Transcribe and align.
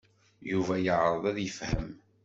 Yuba 0.51 0.75
yeɛreḍ 0.79 1.23
ad 1.31 1.37
yefhem. 1.41 1.89